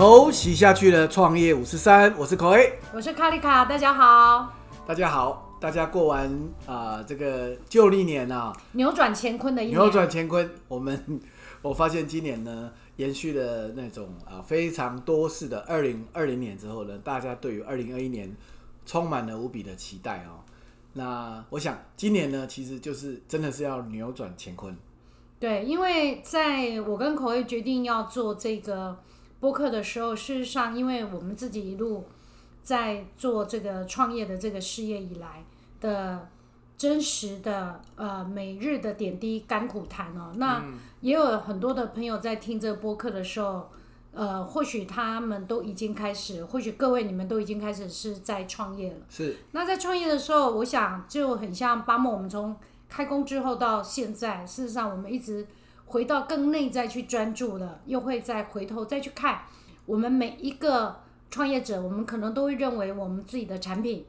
[0.00, 4.50] 头洗下去的，创业五十三，我是口 A，我是卡丽卡，大家好。
[4.86, 11.20] 大家好，大家过完啊、这个旧历年啊，扭转乾坤的一年，扭转乾坤，我们
[11.60, 18.34] 我发现今年呢，延续了那种啊非常多事的二零二零年之后呢，大家对于二零二一年
[18.86, 20.40] 充满了无比的期待哦。
[20.94, 24.74] 那我想今年呢，其实就是真的是要扭转乾坤。
[25.38, 28.98] 对，因为在我跟口味决定要做这个
[29.40, 32.04] 播客的时候，事实上，因为我们自己一路
[32.62, 35.44] 在做这个创业的这个事业以来
[35.80, 36.28] 的
[36.76, 40.62] 真实的呃每日的点滴甘苦谈哦，那
[41.00, 43.68] 也有很多的朋友在听这个播客的时候。
[44.12, 48.96] 呃，或许他们都已经开始，或许各位你们都已经开始是在创业了。
[49.08, 52.56] 是那在创业的时候，我想就很像巴莫，我们从
[52.88, 55.46] 开工之后到现在，事实上我们一直
[55.90, 59.42] 回到更内在去专注了，又会再回头再去看
[59.86, 64.06] 我们每一个创业者，我们可能都会认为我们自己的产品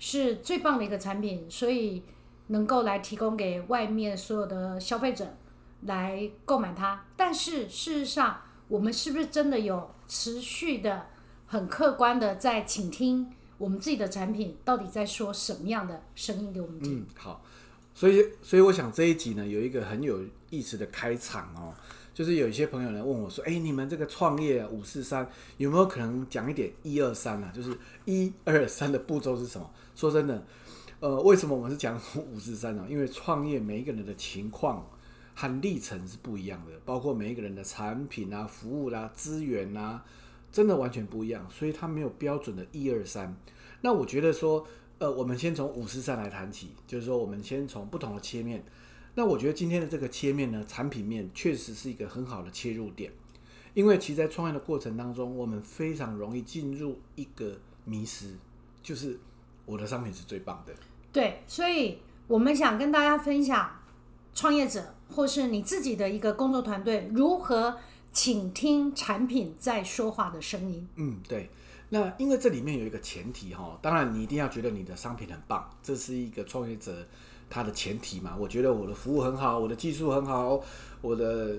[0.00, 2.02] 是最棒的一个产品，所以
[2.48, 5.36] 能够来提供给外面所有的消费者
[5.82, 7.04] 来购买它。
[7.16, 11.06] 但是事实上，我们是不是真的有持续的、
[11.46, 16.98] 很客观的在倾听我们自己的产品到底在说什么样的声音给我们听？
[16.98, 17.44] 嗯，好，
[17.94, 21.74] 所以所以我想这一集呢有一个很有意思的开场哦，
[22.14, 27.52] 就是有一些朋友呢问我说，哎，你们这个创业五四三有没有可能讲一点一二三啊？
[27.54, 29.70] 就是一二三的步骤是什么？
[29.94, 30.44] 说真的，
[31.00, 32.00] 呃，为什么我们是讲
[32.32, 32.86] 五四三呢？
[32.88, 34.88] 因为创业每一个人的情况
[35.34, 40.02] 和历程是不一样的，包括每一个人的产品啊、服务啦、资源啊，
[40.50, 43.36] 真的完全不一样，所以它没有标准的一二三。
[43.82, 44.66] 那我觉得说，
[45.02, 48.64] 呃，我们先从五十三来谈起，就是说我们先从不同的切面。
[49.16, 53.10] 那我觉得今天的这个切面呢，产品面确实是一个很好的切入点，
[53.74, 58.36] 因为其实在创业的过程当中，我们非常容易进入一个迷失，
[58.80, 59.18] 就是
[59.66, 60.72] 我的商品是最棒的。
[61.12, 61.98] 对，所以
[62.28, 63.80] 我们想跟大家分享，
[64.32, 67.76] 创业者或是你自己的一个工作团队如何
[68.12, 70.88] 倾听产品在说话的声音。
[70.94, 71.50] 嗯，对。
[71.94, 77.06] 那因为这里面有一个前提哈，当然你一定要觉得你的商品很棒，这是一个创业者
[77.50, 78.34] 他的前提嘛。
[78.40, 80.58] 我觉得我的服务很好，我的技术很好，
[81.02, 81.54] 我的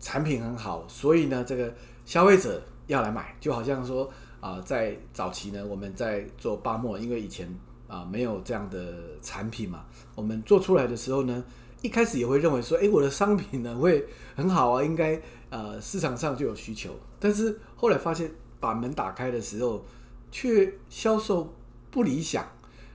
[0.00, 1.72] 产品很好，所以呢，这个
[2.04, 4.10] 消费者要来买，就好像说
[4.40, 7.48] 啊、在早期呢，我们在做巴莫，因为以前
[7.86, 9.84] 啊、没有这样的产品嘛，
[10.16, 11.44] 我们做出来的时候呢，
[11.82, 14.04] 一开始也会认为说，诶，我的商品呢会
[14.34, 18.28] 很好啊，应该呃市场上就有需求，但是后来发现
[18.66, 19.84] 把门打开的时候，
[20.32, 21.54] 却销售
[21.88, 22.44] 不理想。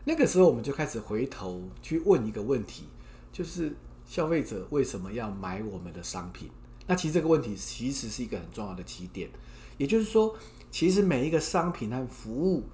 [0.03, 2.89] 那个时候我们就开始回头去问一个问题，
[3.31, 3.73] 就是
[4.05, 6.49] 消费者为什么要买我们的商品？
[6.87, 9.29] 那其实这个问题其实是一个很重要的起点，
[9.77, 10.35] 也就是说，
[10.69, 12.65] 其实每一个商品和服务，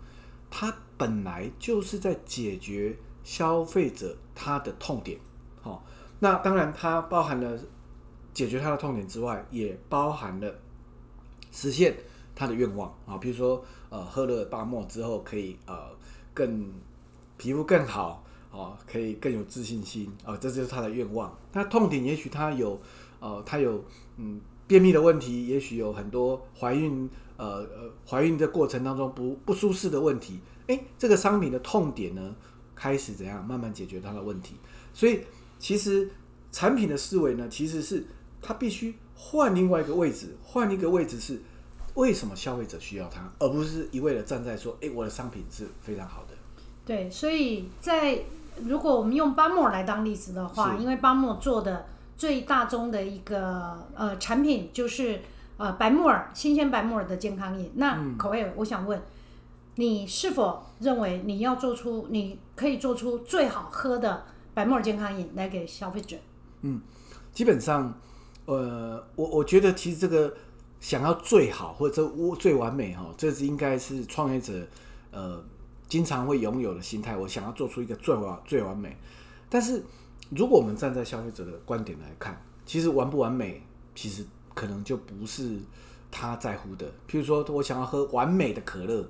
[0.50, 5.20] 它本来就是在解决消费者他的痛点。
[5.62, 5.86] 好、
[6.20, 7.60] 那当然它包含了
[8.34, 10.56] 解决他的痛点之外，也包含了
[11.52, 11.96] 实现
[12.38, 15.90] 他的愿望啊，比如说呃喝了大漠之后可以呃
[16.36, 16.72] 更
[17.36, 21.36] 皮肤更好哦，可以更有自信心啊、这就是他的愿望。
[21.54, 22.80] 那痛点也许他有
[23.20, 23.84] 呃他有
[24.18, 32.36] 嗯便秘的问题，也许有很多怀孕呃呃怀孕的过程当中不不舒适的问题，诶，这个商品的痛点呢
[32.76, 34.56] 开始怎样慢慢解决他的问题，
[34.94, 35.22] 所以
[35.58, 36.10] 其实
[36.52, 38.06] 产品的思维呢其实是
[38.42, 41.42] 它必须换另外一个位置，换一个位置是
[41.98, 46.36] 为什么消费者需要它，而不是一味的站在说，诶，我的商品是非常好的。
[46.86, 48.20] 对，所以在
[48.64, 55.22] 如果我们用巴莫来当例子的话，因为巴莫做的最大宗的一个呃产品就是
[55.58, 57.72] 呃白木耳新鲜白木耳的健康饮。
[57.76, 59.02] 那口味，我想问
[59.76, 66.16] 你是否认为你要做出你可以做出最好喝的白木耳健康饮来给消费者？
[66.62, 66.80] 嗯
[67.34, 67.94] 基本上，
[68.46, 70.34] 呃，我我觉得其实这个
[70.80, 72.08] 想要最好或者
[72.40, 74.66] 最完美哈，这是应该是创业者
[75.12, 75.44] 呃
[75.88, 77.18] 经常会拥有的心态。
[77.18, 78.96] 我想要做出一个最完最完美，
[79.50, 79.84] 但是
[80.30, 83.62] 如果我们站在消费者的观点来看，其实完不完美，
[83.96, 85.58] 其实可能就不是
[86.12, 86.86] 他在乎的。
[87.10, 89.08] 譬如说，我想要喝完美的可乐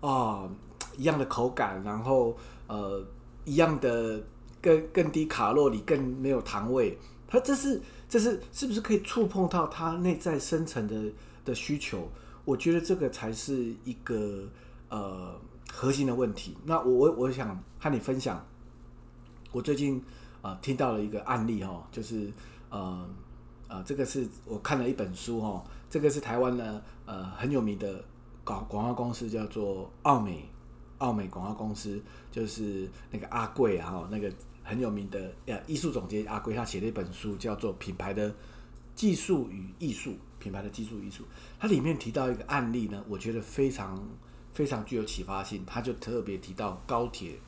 [0.00, 0.48] 啊、
[0.96, 2.36] 一样的口感，然后
[2.66, 3.04] 呃
[3.44, 4.20] 一样的
[4.60, 6.98] 更更低卡路里，更没有糖味。
[7.32, 7.80] 他这是
[8.10, 11.10] 这是是不是可以触碰到他内在深层的
[11.46, 12.06] 的需求？
[12.44, 14.46] 我觉得这个才是一个
[14.90, 15.40] 呃
[15.72, 16.54] 核心的问题。
[16.66, 18.44] 那我我我想和你分享，
[19.50, 20.04] 我最近
[20.42, 22.30] 呃听到了一个案例哈、哦，就是
[22.68, 23.08] 呃
[23.66, 28.04] 呃，这个是我看了一本书哦，这个是台湾呢呃很有名的
[28.44, 30.46] 广广告公司叫做奥美
[30.98, 31.98] 奥美广告公司，
[32.30, 34.30] 就是那个阿贵啊，哈，那个
[34.72, 38.34] 很有名的呃艺术总监阿圭，他写了一本书叫做《品牌的
[38.94, 41.24] 技术与艺术》，品牌的技术艺术，
[41.58, 44.02] 它里面提到一个案例呢，我觉得非常
[44.54, 47.38] 非常具有启发性，他就特别提到高铁。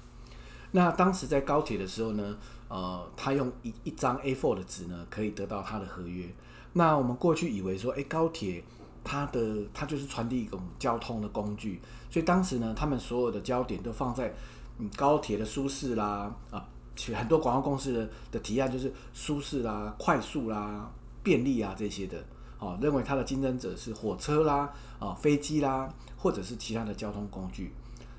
[0.73, 2.37] 那当时在高铁的时候呢，
[2.69, 6.29] 呃，他用一一张 A4 的纸呢，可以得到他的合约。
[6.75, 8.63] 那我们过去以为说，哎，高铁
[9.03, 11.81] 它的它就是传递一种交通的工具，
[12.11, 14.35] 所以当时呢，他们所有的焦点都放在
[14.79, 20.91] 嗯高铁的舒适啦，啊，其实很多广告公司的的提案就是舒适啦、快速啦、
[21.23, 22.23] 便利啊这些的，
[22.59, 27.73] 哦，认为它的竞争者是火车啦、啊飞机啦，或者是其他的交通工具。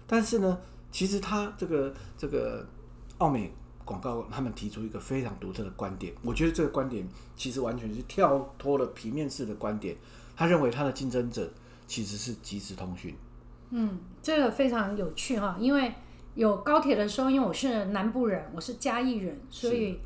[0.07, 0.57] 但是呢，
[0.92, 2.66] 其实他这个这个
[3.18, 3.51] 奥美
[3.83, 9.95] 广告他们提出一个非常独特的观点，我觉得这个观点其实完全是跳脱了平面式的观点。
[10.36, 11.50] 他认为他的竞争者
[11.88, 13.16] 其实是即时通讯。
[13.69, 15.94] 嗯，这个非常有趣哈，因为
[16.36, 20.00] 有高铁的时候，因为我是南部人，我是嘉义人，所以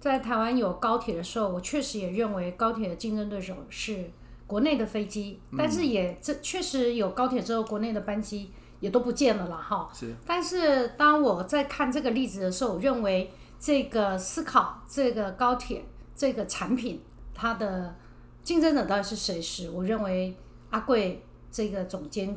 [0.00, 4.10] 在台湾有高铁的时候，我确实也认为高铁的竞争对手是
[4.48, 8.50] 国内的飞机，但是也这确实有高铁之后，国内的班机
[8.80, 9.88] 也都不见了啦哈。
[9.94, 13.30] 是，但是当我在看这个例子的时候，我认为
[13.60, 15.84] 这个思考这个高铁
[16.16, 17.00] 这个产品
[17.32, 17.94] 它的
[18.42, 20.34] 竞争者到底是谁时，我认为
[20.70, 22.36] 阿贵这个总监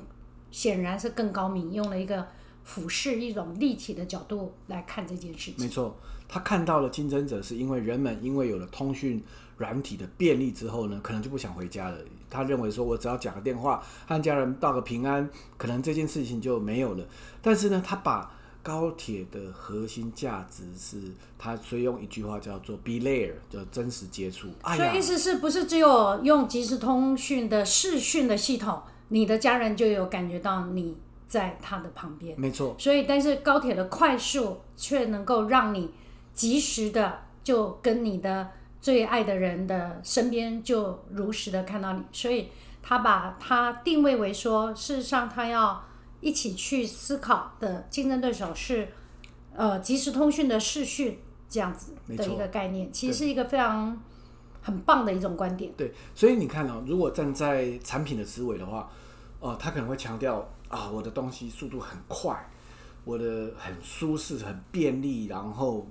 [0.52, 2.28] 显然是更高明，用了一个
[2.70, 5.56] 俯视一种立体的角度来看这件事情。
[5.58, 9.20] 没错，他看到了竞争者是因为人们因为有了通讯
[9.58, 11.98] 软体的便利之后呢，可能就不想回家了。
[12.30, 15.28] 他认为说我只要讲个电话，和家人道个平安，
[15.58, 17.04] 可能这件事情就没有了。
[17.42, 18.32] 但是呢，他把
[18.62, 24.48] 高铁的核心价值是，他所以用一句话叫做 “be there”，叫真实接触。
[24.76, 30.96] 所以意，思是不是只有用即时通讯的视讯的系统，你的家人就有感觉到你
[31.30, 32.38] 在他的旁边？
[32.38, 35.92] 没错，所以，但是高铁的快速却能够让你
[36.34, 38.50] 及时的就跟你的
[38.82, 42.50] 最爱的人的身边就如实的看到你，所以
[42.82, 45.84] 他把它定位为说，事实上他要
[46.20, 48.90] 一起去思考的竞争对手是
[49.56, 54.02] 呃即时通讯的视讯这样子的一个概念，其实是一个非常
[54.62, 55.72] 很棒的一种观点。
[55.78, 58.90] 对，所以你看哦，如果站在产品的思维的话，
[59.40, 62.50] 呃，他可能会强调啊，我的东西速度很快，
[63.04, 65.86] 我的很舒适、很便利，然后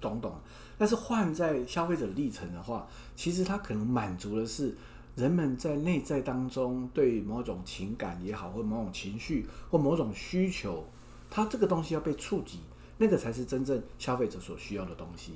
[0.00, 0.34] 懂懂。
[0.78, 4.74] 但是换在消费者历程的话，其实它可能满足的是
[5.14, 10.84] 人们在内在当中对某种情感也好，或某种情绪或某种需求，
[11.30, 12.60] 它这个东西要被触及，
[12.98, 15.32] 那个才是真正消费者所需要的东西。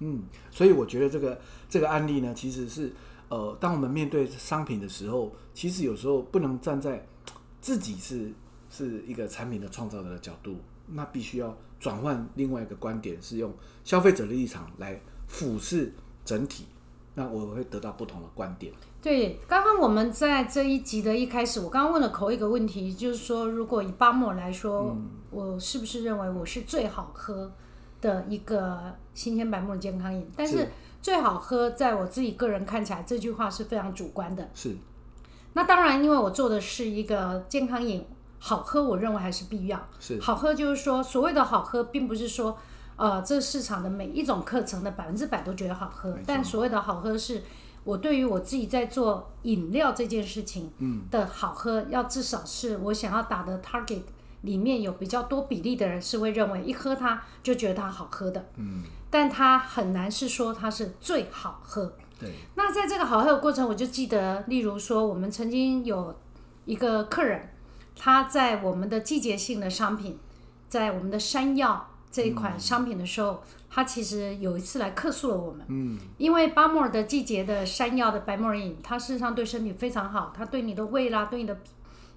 [0.00, 2.92] 嗯，所以我觉得这个这个案例呢，其实是
[3.28, 7.06] 呃，当我们面对商品的时候，其实有时候不能站在
[7.60, 8.32] 自己是
[8.68, 13.52] 是一个产品的创造者的角度，那必须要转换另外一个观点，是用
[13.84, 15.92] 消费者的立场来俯视
[16.24, 16.66] 整体，
[17.14, 18.72] 那我会得到不同的观点。
[19.02, 24.94] 对，刚刚我们在这一集的一开始，我刚刚问了口一个问题，就是说，如果以巴莫来说，
[25.30, 27.50] 我是不是认为我是最好喝
[28.00, 30.30] 的一个新鲜百慕的健康饮？
[30.36, 30.68] 但是是
[31.00, 34.50] 最好喝，在我自己个人看起来，这句话是非常主观的。
[34.52, 34.76] 是
[35.52, 38.06] 那当然，因为我做的是一个健康饮，
[38.38, 39.88] 好喝，我认为还是必要。
[39.98, 42.56] 是好喝就是说，所谓的好喝，并不是说，
[42.96, 47.42] 呃，这市场的每一种课程的百分之百都觉得好喝，但所谓的好喝是。
[47.82, 50.70] 我对于我自己在做饮料这件事情
[51.10, 54.02] 的好喝，要至少是我想要打的 target
[54.42, 61.90] 里面有比较多比例的人是会认为一喝它就觉得它好喝的，嗯，但它很难是说它是最好喝。
[62.20, 66.14] 对，那在这个好喝的过程，我就记得，例如说，我们曾经有
[66.66, 67.48] 一个客人，
[67.96, 70.18] 他在我们的季节性的商品，
[70.68, 81.56] 在我们的山药这一款商品的时候，他其实有一次来客诉了我们，嗯，因为巴莫尔的季节的山药的白木耳饮，它事实上对身体非常好，它对你的胃啦，对你的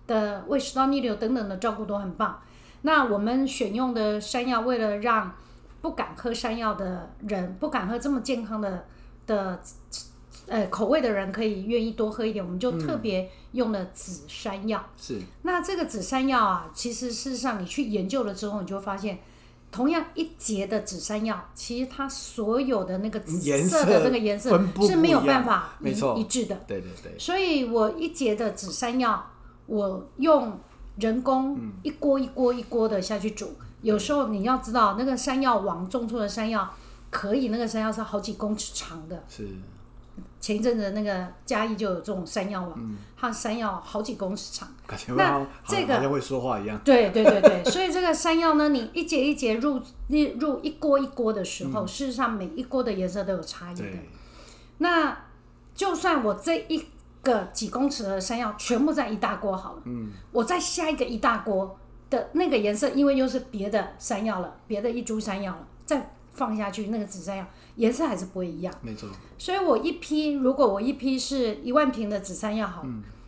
[0.05, 2.41] 的胃食道逆流等等的照顾都很棒。
[2.81, 5.33] 那我们选用的山药，为了让
[5.81, 8.85] 不敢喝山药的人，不敢喝这么健康的
[9.25, 9.61] 的
[10.47, 14.83] 呃口味的人，可以愿意多喝一点，我们就特别用了紫山药。
[14.97, 19.19] 是那这个紫山药啊，其实事实上你去研究了之后，你就会发现，
[19.71, 26.55] 同样一节的紫山药，其实它所有的那个紫颜色的那个颜色是没有办法一一致的。
[26.67, 29.31] 对对对，所以我一节的紫山药，
[29.65, 30.59] 我用
[30.97, 33.55] 人工嗯一锅一锅一锅的下去煮。
[33.81, 36.73] 有时候你要知道，那个山药王种出的山药，
[37.13, 39.23] 可以那个山药是好几公尺长的。
[39.29, 39.47] 是
[40.39, 44.67] 前一阵子那个嘉义就有这种山药网，嗯它山药好几公尺长。
[44.85, 46.77] 感觉那这个好像会说话一样。
[46.83, 49.79] 对对对对， 所以这个山药呢，你一节一节入
[50.39, 53.85] 入一锅一锅的时候，事实上每一锅的颜色都有差异的。
[54.79, 55.17] 那
[55.73, 56.83] 就算我这一
[57.21, 61.79] 个几公尺的山药全部在一大锅好了，嗯，我再下一个一大锅
[62.09, 68.73] 的那个颜色，因为又是别的山药了，别的一株山药了，再放下去那个紫山药颜色还是不会一样。
[68.81, 72.85] 没错，所以我一批，如果我一批是一万瓶的紫山药好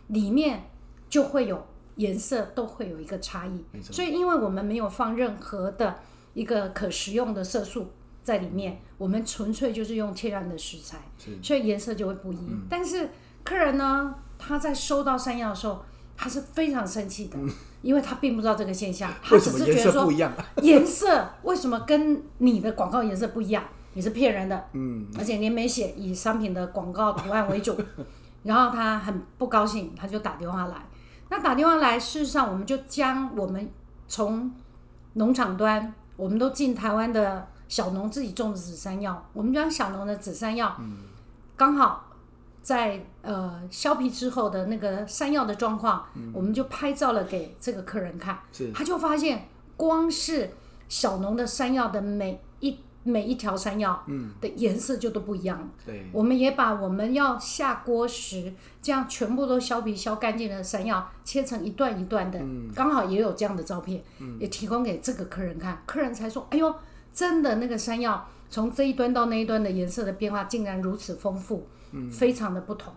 [0.08, 0.70] 里面
[1.08, 3.80] 就会有颜色都会有一个差异没。
[3.80, 5.98] 错所以因为我们没有放任何的
[6.34, 10.98] 一个可食用的色素在里面，我们纯粹就是用天然的食材，
[11.42, 12.38] 所以颜色就会不一。
[12.68, 13.08] 但是
[13.44, 15.84] 客人呢，他在收到山药的时候，
[16.16, 17.38] 他是非常生气的，
[17.82, 20.10] 因为他并不知道这个现象， 他只是觉得说？
[20.62, 23.62] 颜色为什么跟你的广告颜色不一样？
[23.94, 27.74] 你是骗人的，嗯，而且你也没写以商品的广告图案为主，
[28.44, 30.74] 然后他很不高兴，他就打电话来。
[31.30, 33.68] 那打电话来，事实上我们就将我们
[34.06, 34.52] 从
[35.14, 40.78] 农场端，我们都进台湾的小农自己种的紫山药，我们将小农的紫山药，
[41.56, 42.05] 刚好
[42.66, 48.40] 在呃削皮之后的那个山药的状况，我们就拍照了给这个客人看。
[48.74, 49.46] 他就发现，
[49.76, 50.50] 光是
[50.88, 54.02] 小农的山药的每一每一条山药，
[54.40, 55.70] 的颜色就都不一样。
[55.86, 62.40] 对，我们也把我们要下锅时，这样全部都削皮削干净的山药，切成一段一段的，
[62.74, 64.02] 刚好也有这样的照片，
[64.40, 66.74] 也提供给这个客人看，客人才说：“哎呦，
[67.14, 71.68] 真的那个山药从这一端到那一端的颜色的变化竟然如此丰富，
[72.10, 72.92] 非常的不同。”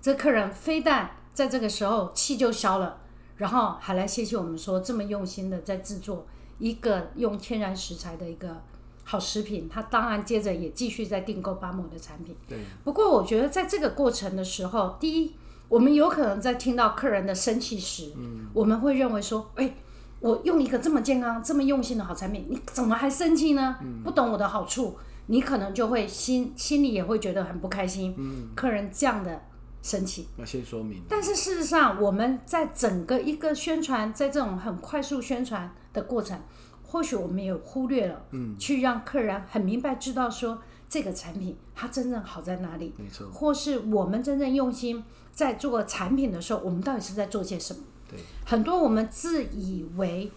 [0.00, 2.98] 这客人非但在这个时候气就消了，
[3.36, 6.26] 然后还来谢谢我们说这么用心的在制作
[6.58, 8.62] 一个用天然食材的一个
[9.04, 9.68] 好食品。
[9.68, 12.34] 他当然接着也继续在订购巴姆的产品。
[12.48, 15.34] 对，不过我觉得在这个过程的时候，第一，
[15.68, 18.12] 我们有可能在听到客人的生气时，
[18.52, 19.74] 我们会认为说，哎。
[20.22, 23.76] 我用一个这么健康、这么用心的好产品，你怎么还生气呢？
[24.04, 24.96] 不懂我的好处，
[25.32, 28.14] 你可能就会心心里也会觉得很不开心。
[28.18, 29.40] 嗯客人这样的
[29.80, 31.02] 生气，那先说明。
[31.08, 36.38] 但是事实上，我们在整个一个宣传，在这种很快速宣传的过程，
[36.82, 47.80] 或许我们也忽略了，嗯，去让客人很明白知道说这个产品它真正好在哪里，没错，或是我们真正用心在做产品的时候，我们到底是在做些什么？
[48.06, 50.30] 对，很多我们自以为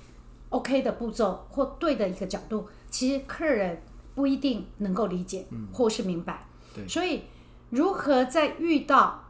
[0.48, 3.82] OK 的步骤或对的一个角度，其实客人
[4.16, 6.48] 不一定能够理解或是明白。
[6.74, 7.22] 对所以
[7.70, 9.26] 如何在遇到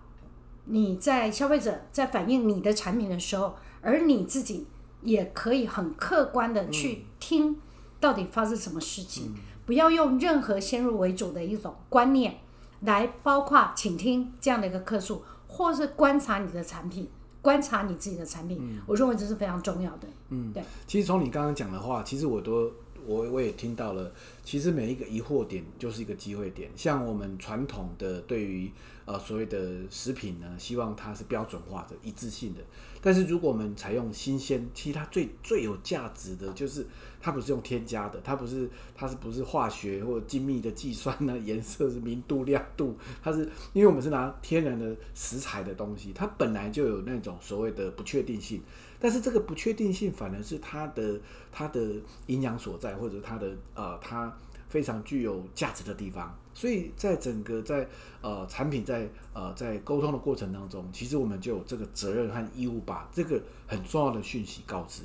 [0.65, 4.67] 你在消费者在反映你的产品的时候，而你自己
[5.01, 7.59] 也可以很客观的去听
[7.99, 9.33] 到底发生什么事情，
[9.65, 12.37] 不要用任何先入为主的一种观念
[12.81, 17.09] 来包括倾听这样的一个客诉，或是观察你的产品。
[17.41, 20.07] 观察你自己的产品，我认为这是非常重要的。
[20.29, 20.63] 嗯，对。
[20.87, 22.71] 其实从你刚刚讲的话，其实我都
[23.05, 24.11] 我我也听到了。
[24.43, 26.69] 其实每一个疑惑点就是一个机会点。
[26.75, 28.71] 像我们传统的对于
[29.05, 32.61] 呃所谓的食品呢，希望它是标准化的、一致性的。
[33.01, 36.85] 但是如果我们采用新鲜，其实它最最有价值的就是
[37.25, 41.35] 它不是用添加的，它不是它是不是化学或者精密的计算呢？
[41.43, 48.61] 颜色是明度、亮度，它是因为我们是拿天然的食材的东西，它本来就有那种所谓的不确定性。
[48.99, 51.19] 但是这个不确定性反而是它的
[51.51, 51.95] 它的
[52.27, 54.31] 营养所在，或者它的呃它
[54.69, 56.31] 非常具有价值的地方。
[56.53, 57.89] 所以在整个在
[58.21, 65.01] 呃产品在呃在沟通的过程当中，其实我们就有这个责任和义务把这个很重要的讯息告知。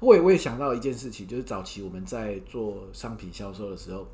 [0.00, 4.06] 我也我也想到一件事情，就是早期我们在做商品销售的时候。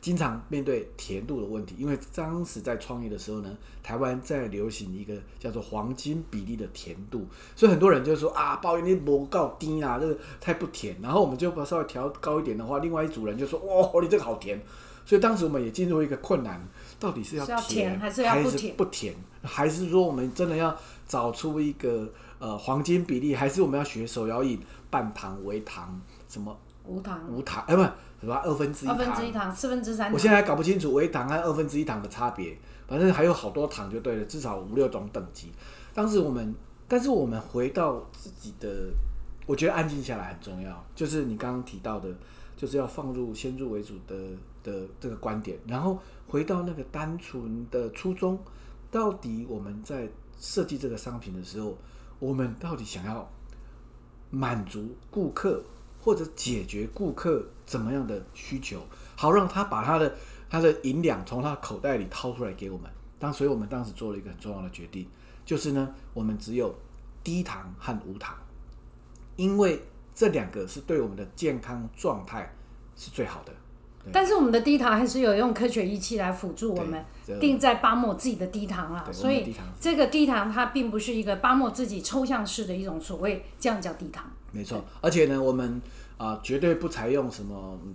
[0.00, 10.94] 经常面对甜度的问题，因为当时在创业的时候呢，台湾在流行一个叫做黄金比例的甜度，所以很多人就说啊，抱怨你不够低啊，这个太不甜。
[11.00, 14.60] 然后我们就把稍微调高一点的话，另外一组人就说哇，你这个好甜。
[15.06, 16.62] 所以当时我们也进入一个困难，
[17.00, 20.76] 到底是要甜甜还是要不是甜不甜，还是说我们真的要
[21.08, 22.06] 找出一个
[22.44, 24.60] 呃黄金比例，还是我们要学手摇饮
[24.90, 25.98] 半糖、微糖
[26.28, 27.64] 什么无糖、无糖？
[27.66, 27.80] 哎，不，
[28.20, 29.06] 什么二分之一二糖？
[29.06, 30.12] 分之一糖、四分之三糖。
[30.12, 32.54] 我现在还搞不清楚微糖和二分之一糖的差别，
[32.86, 35.50] 反正还有好多糖就对了，至少五六种等级。
[35.94, 36.54] 当时我们，
[36.86, 38.68] 但是我们回到自己的，
[39.46, 42.10] 我觉得安静下来很重要，就是你刚刚提到的，
[42.58, 44.14] 就是要放入先入为主的
[44.62, 45.98] 的这个观点，然后
[46.28, 48.38] 回到那个单纯的初衷，
[48.90, 50.06] 到底我们在
[50.38, 51.78] 设计这个商品的时候，
[52.18, 53.28] 我们到底想要
[54.30, 55.62] 满足顾客
[56.00, 58.80] 或者解决顾客怎么样的需求，
[59.16, 60.14] 好让他把他的
[60.48, 62.90] 他的银两从他口袋里掏出来给我们。
[63.18, 65.08] 当所以我们当时做了一个很重要的决定，
[65.44, 66.74] 就是呢，我们只有
[67.22, 68.36] 低糖和无糖，
[69.36, 69.80] 因为
[70.14, 72.54] 这两个是对我们的健康状态
[72.96, 73.52] 是最好的。
[74.04, 84.30] 对但是我们的低糖还是有用科学仪器来辅助我们对定在巴莫自己的低糖啦，所以这个低糖它并不是一个巴莫自己抽象式的一种所谓这样叫低糖。
[84.52, 85.80] 没错，而且呢，我们
[86.16, 87.94] 啊、绝对不采用什么嗯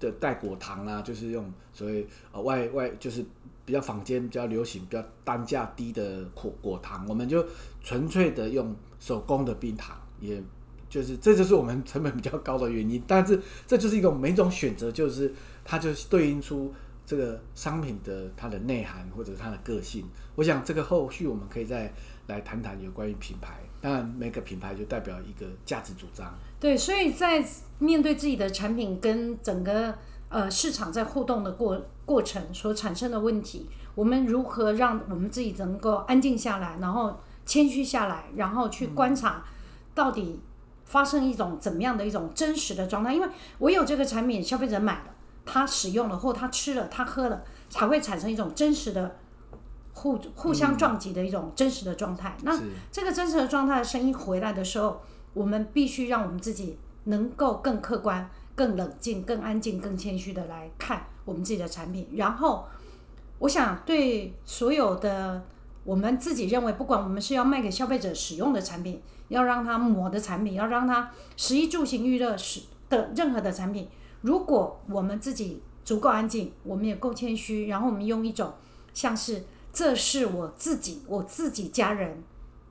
[0.00, 3.24] 的带果糖啦、就是用所谓呃外外就是
[3.64, 7.44] 比较坊间比较流行、比较单价低的果果糖，我们就
[7.82, 10.42] 纯粹的用手工的冰糖，也
[10.88, 13.02] 就是这就是我们成本比较高的原因。
[13.06, 16.72] 但是这就是一个每种选择，就是它就是对应出
[17.06, 20.04] 这个商品的它的内涵或者它的个性。
[20.34, 21.92] 我想这个后续我们可以再
[22.26, 23.58] 来谈谈有关于品牌。
[23.80, 26.36] 当然，每个品牌就代表一个价值主张。
[26.58, 27.44] 对，所以在
[27.78, 29.96] 面对自己的产品跟整个
[30.28, 39.44] 呃市场在互动的过过程所产生的问题，我们如何让我们自己能够安静下来，然后谦虚下来，然后去观察
[39.94, 40.40] 到底
[40.88, 43.14] 发生一种怎么样的一种真实的状态？
[43.14, 43.28] 因为
[43.60, 45.14] 唯有这个产品消费者买了，
[45.46, 49.16] 他使用了或他吃了他喝了，才会产生一种真实的。
[49.94, 52.36] 互互相撞击的一种真实的状态。
[52.44, 52.56] 那
[52.92, 55.02] 这个真实的状态的声音回来的时候，
[55.34, 62.08] 我们必须让我们自己能够更客观、更冷静、更安静、更谦虚的来看我们自己的产品。
[62.14, 62.64] 然后，
[63.40, 65.42] 我想对所有的
[65.88, 73.88] 我们自己认为，不管我们是要卖给消费者使用的产品，要让他抹的产品，要让他食衣住行娱乐使的任何的产品，
[74.20, 78.52] 如果我们自己足够安静，我们也够谦虚，然后我们用一种
[78.92, 82.22] 像是这是我自己我自己家人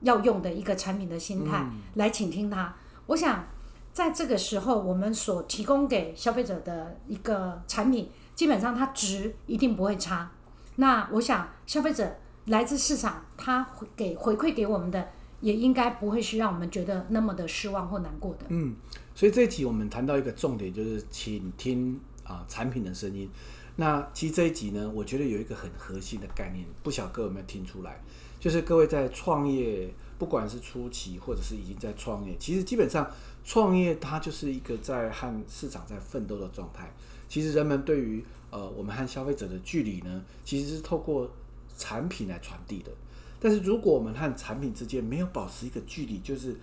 [0.02, 2.72] 要用的一个产品的心态、来倾听他。
[3.06, 3.46] 我想
[3.92, 10.30] 在这个时候，我们所提供给消费者的一个产品，基本上它值一定不会差。
[10.76, 12.16] 那我想消费者
[12.48, 15.08] 来自市场，他回给回馈给我们的，
[15.40, 18.46] 也应该不会是让我们觉得那么的失望或难过的。
[18.48, 18.74] 嗯，
[19.14, 23.30] 所以这一集我们谈到一个重点，就是请听啊产品的声音。
[23.76, 28.00] 那其实这一集呢，我觉得有一个很核心的概念，不晓各位有没有听出来？
[28.40, 33.08] 就是各位在创业，不管是初期或者是已经在创业，其实基本上
[33.44, 36.92] 创业它就是一个在和市场在奋斗的状态。
[37.28, 41.30] 其实人们对于呃我们和消费者的距离呢，其实是透过
[41.78, 42.92] 产品来传递的。
[43.40, 46.54] 但是如果我们和产品之间没有保持一个距离，就是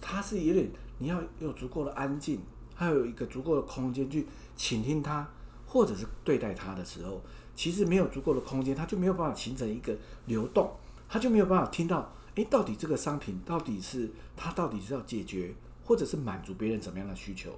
[0.00, 2.38] 它是有点你要有足够的安静，
[2.74, 5.26] 还有一个足够的空间去倾听它，
[5.66, 7.22] 或者是对待它的时候，
[7.56, 9.96] 其实没有足够的空间，它就没有办法形成一个
[10.26, 10.70] 流动，
[11.08, 17.50] 它就没有办法听到，诶，到底这个商品到底是它到底是要解决，或者是满足别人怎么样的需求？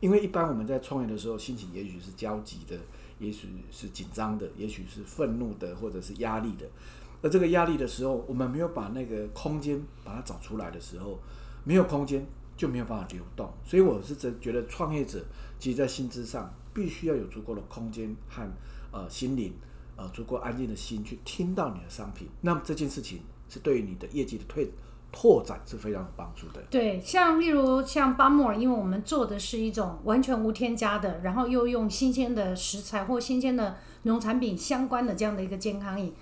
[0.00, 2.78] 因为一般我们在创业的时候，心情也许是焦急的，
[3.20, 6.66] 也许是紧张的，也许是愤怒的，或者是压力的。
[7.22, 11.20] 而这个压力的时候，我们没有把那个空间把它找出来的时候，
[11.64, 13.52] 没有空间就没有办法流动。
[13.62, 15.22] 所以我是真觉得创业者
[15.58, 18.50] 其实在心智上必须要有足够的空间和
[18.90, 19.52] 呃心灵
[19.96, 22.26] 呃足够安静的心去听到你的商品。
[22.40, 24.70] 那么这件事情是对于你的业绩的推
[25.12, 26.60] 拓展是非常有帮助的。
[26.70, 36.12] 对，像例如像巴莫尔，因为我们做的是一种完全无添加的，然后又用新鲜的食材或新鲜的农产品相关的这样的一个健康饮，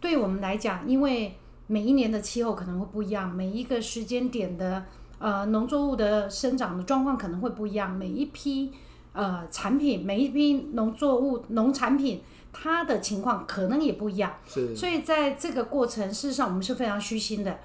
[0.00, 4.84] 对我们来讲，因为每一年的气候可能会不一样，每一个时间点的
[5.18, 8.72] 呃农作物的生长的状况可能会不一样，每一批
[9.12, 12.22] 呃产品，每一批农作物农产品。
[12.58, 17.58] 它的情况可能也不一样，是所以在这个过程，事实上我们是非常虚心的。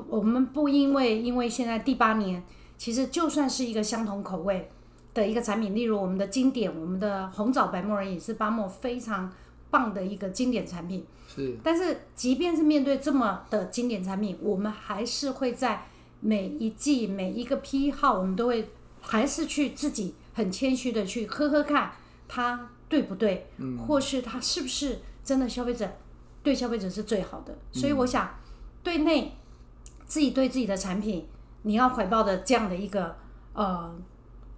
[0.00, 2.42] 不我们不因为因为现在第八年，
[2.76, 4.70] 其实就算是一个相同口味
[5.14, 9.32] 的一个产品，例如我们的经典，我们的红枣白木耳也是巴莫非常
[9.70, 11.04] 棒的一个经典产品。
[11.28, 15.86] 是但是即便是面对这么的经典产品，我们还是会在
[16.20, 18.68] 每一季每一个批号，我们都会
[19.00, 21.92] 还是去自己很谦虚的去喝喝看
[22.26, 23.46] 它对不对，
[23.86, 25.88] 或是它是不是真的消费者
[26.42, 27.56] 对消费者是最好的。
[27.72, 28.34] 所以我想，
[28.82, 29.36] 对内
[30.10, 31.28] 自己对自己的产品，
[31.62, 33.16] 你要怀抱的这样的一个
[33.52, 33.94] 呃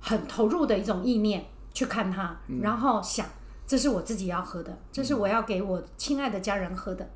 [0.01, 3.27] 很投入的一种意念去看它，然后想
[3.67, 7.07] 这是我自己要喝的，这是我要给我亲爱的家人喝的，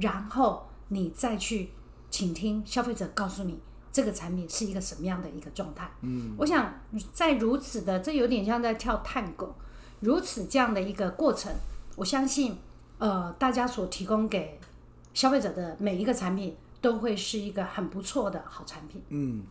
[0.00, 1.72] 然后你再去
[2.08, 3.58] 倾听消费者告诉你
[3.90, 5.90] 这个产品是一个什么样的一个状态。
[6.02, 6.72] 嗯，我想
[7.12, 9.52] 在如此的，这有点像在跳探戈，
[9.98, 11.52] 如此这样的一个过程，
[11.96, 12.56] 我相信
[12.98, 14.60] 呃大家所提供给
[15.12, 19.00] 消费者的每一个产品都会是一个很不错的好产品。
[19.08, 19.42] 嗯，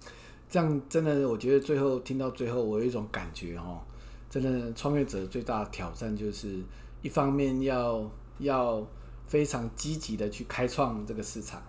[0.48, 3.82] 这样真的，我觉得最后听到最后，我有一种感觉哦，
[4.30, 6.62] 真的创业者最大的挑战就是
[7.02, 8.08] 一方面要
[8.40, 8.86] 要
[9.26, 11.64] 非常积极的去开创这个市场，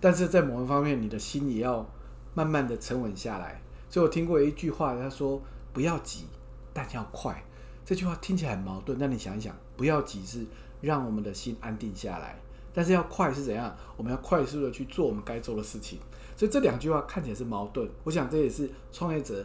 [0.00, 1.84] 但是在某一方面，你的心也要
[2.34, 3.60] 慢慢的沉稳下来。
[3.88, 5.40] 所以我听过一句话，他说
[5.72, 6.26] 不要急，
[6.74, 7.42] 但要快。
[7.84, 10.44] 这句话听起来很矛盾，但你想一想，不要急是
[10.80, 12.36] 让我们的心安定下来，
[12.76, 13.74] 但是要快是怎样？
[13.96, 15.98] 我们要快速的去做我们该做的事情。
[16.36, 19.42] 所以这两句话看起来是矛盾，我想这也是创业者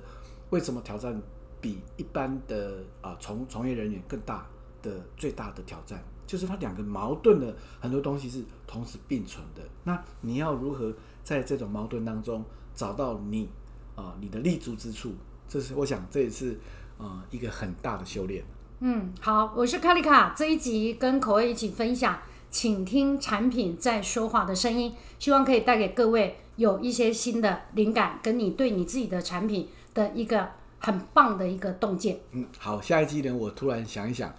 [0.49, 1.17] 为什么挑战
[1.61, 4.45] 比一般的啊从从业人员更大
[4.81, 9.61] 的最大的挑战，就是它两个矛盾的很多东西是同时并存的。
[9.85, 12.43] 那你要如何在这种矛盾当中
[12.75, 13.47] 找到你
[13.95, 15.13] 啊你的立足之处？
[15.47, 16.59] 这是我想这也是
[16.97, 18.43] 啊一个很大的修炼。
[18.81, 22.19] 嗯，好，我是卡丽卡，这一集跟口味一起分享，
[22.51, 26.37] 请听产品在说话的声音，希望可以带给各位。
[26.57, 30.47] 有一些新的灵感，跟你对你自己的产品的一个
[30.79, 32.19] 很棒的一个洞见。
[32.33, 34.31] 嗯，好，下一季呢，我突然想一想，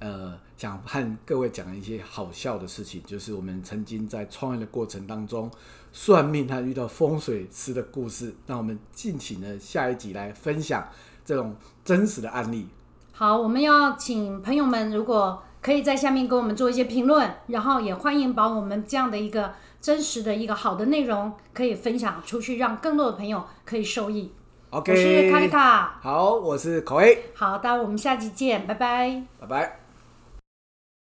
[0.00, 5.48] 呃，想和各位讲一些好笑的事情，就是我们曾经在创业的过程当中，
[5.92, 8.34] 算命他遇到风水师的故事。
[8.46, 10.88] 那我们敬请呢下一集来分享
[11.24, 11.54] 这种
[11.84, 12.66] 真实的案例。
[13.12, 19.52] 好，我们要请朋友们，如果可以在下面给我们做一些评论，然后也欢迎把我们这样的一个。
[19.80, 24.32] 真实的一个好的内容可以分享出去，让更多的朋友可以受益。
[24.70, 26.00] OK，我是卡丽卡。
[26.02, 27.26] 好，我是口 A。
[27.32, 29.22] 好，那我们下期见，拜拜。
[29.38, 29.87] 拜拜。